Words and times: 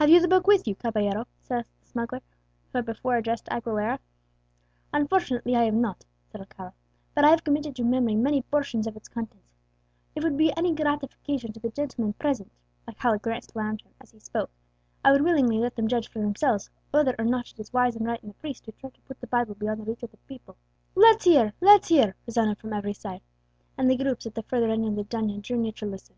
"Have 0.00 0.10
you 0.10 0.20
the 0.20 0.26
book 0.26 0.48
with 0.48 0.66
you, 0.66 0.74
caballero?" 0.74 1.26
asked 1.48 1.70
the 1.80 1.86
smuggler 1.86 2.20
who 2.72 2.78
had 2.78 2.84
before 2.84 3.16
addressed 3.16 3.46
Aguilera. 3.48 4.00
"Unfortunately 4.92 5.54
I 5.54 5.62
have 5.66 5.74
not," 5.74 6.04
said 6.26 6.40
Alcala; 6.40 6.74
"but 7.14 7.24
I 7.24 7.28
have 7.28 7.44
committed 7.44 7.76
to 7.76 7.84
memory 7.84 8.16
many 8.16 8.42
portions 8.42 8.88
of 8.88 8.96
its 8.96 9.08
contents. 9.08 9.54
If 10.16 10.24
it 10.24 10.26
would 10.26 10.36
be 10.36 10.52
any 10.56 10.74
gratification 10.74 11.52
to 11.52 11.60
the 11.60 11.70
gentlemen 11.70 12.14
present," 12.14 12.50
Alcala 12.88 13.18
glanced 13.18 13.52
around 13.54 13.82
him 13.82 13.92
as 14.00 14.10
he 14.10 14.18
spoke, 14.18 14.50
"I 15.04 15.12
would 15.12 15.22
willingly 15.22 15.58
let 15.58 15.76
them 15.76 15.86
judge 15.86 16.08
for 16.08 16.18
themselves 16.18 16.68
whether 16.90 17.14
or 17.16 17.24
not 17.24 17.52
it 17.52 17.60
is 17.60 17.72
wise 17.72 17.94
and 17.94 18.04
right 18.04 18.20
in 18.24 18.30
the 18.30 18.34
priests 18.34 18.64
to 18.64 18.72
try 18.72 18.90
to 18.90 19.00
put 19.02 19.20
the 19.20 19.28
Bible 19.28 19.54
beyond 19.54 19.78
the 19.78 19.84
reach 19.84 20.02
of 20.02 20.10
the 20.10 20.16
people." 20.26 20.56
"Let's 20.96 21.22
hear, 21.24 21.52
let's 21.60 21.86
hear," 21.86 22.16
resounded 22.26 22.58
from 22.58 22.72
every 22.72 22.94
side, 22.94 23.20
and 23.78 23.88
the 23.88 23.96
groups 23.96 24.26
at 24.26 24.34
the 24.34 24.42
further 24.42 24.70
end 24.72 24.88
of 24.88 24.96
the 24.96 25.04
dungeon 25.04 25.40
drew 25.40 25.56
nearer 25.56 25.70
to 25.74 25.86
listen. 25.86 26.16